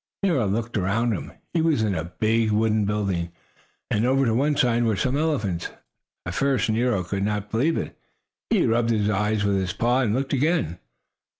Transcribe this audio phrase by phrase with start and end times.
[0.23, 1.31] Nero looked around him.
[1.53, 3.31] He was in a big wooden building,
[3.91, 5.69] and over to one side were some elephants.
[6.25, 7.95] At first Nero could not believe it.
[8.49, 10.79] He rubbed his eyes with his paw and looked again.